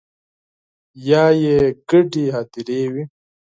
[1.09, 1.55] یا يې
[1.89, 3.03] ګډې هديرې وي